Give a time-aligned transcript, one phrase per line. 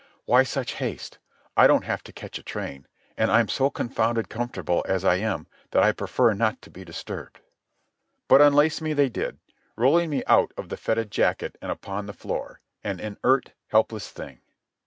[0.25, 1.19] "Why such haste?
[1.55, 5.17] I don't have to catch a train, and I am so confounded comfortable as I
[5.17, 7.39] am that I prefer not to be disturbed."
[8.27, 9.37] But unlace me they did,
[9.75, 14.41] rolling me out of the fetid jacket and upon the floor, an inert, helpless thing.